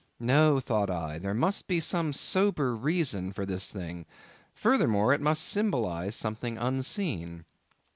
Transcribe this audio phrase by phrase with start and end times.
[0.19, 4.07] No, thought I, there must be some sober reason for this thing;
[4.55, 7.45] furthermore, it must symbolize something unseen.